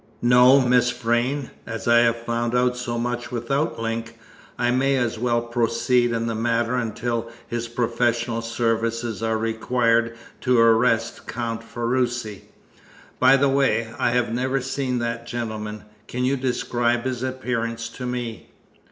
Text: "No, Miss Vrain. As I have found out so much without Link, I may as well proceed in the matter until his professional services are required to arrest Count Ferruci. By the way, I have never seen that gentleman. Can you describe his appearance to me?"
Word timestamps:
"No, 0.23 0.59
Miss 0.61 0.89
Vrain. 0.89 1.51
As 1.67 1.87
I 1.87 1.99
have 1.99 2.15
found 2.25 2.55
out 2.55 2.75
so 2.75 2.97
much 2.97 3.31
without 3.31 3.79
Link, 3.79 4.17
I 4.57 4.71
may 4.71 4.95
as 4.97 5.19
well 5.19 5.43
proceed 5.43 6.11
in 6.11 6.25
the 6.25 6.33
matter 6.33 6.73
until 6.73 7.29
his 7.47 7.67
professional 7.67 8.41
services 8.41 9.21
are 9.21 9.37
required 9.37 10.17
to 10.41 10.57
arrest 10.57 11.27
Count 11.27 11.61
Ferruci. 11.63 12.45
By 13.19 13.37
the 13.37 13.49
way, 13.49 13.93
I 13.99 14.09
have 14.09 14.33
never 14.33 14.59
seen 14.59 14.97
that 14.97 15.27
gentleman. 15.27 15.83
Can 16.07 16.25
you 16.25 16.35
describe 16.35 17.03
his 17.03 17.21
appearance 17.21 17.87
to 17.89 18.07
me?" 18.07 18.49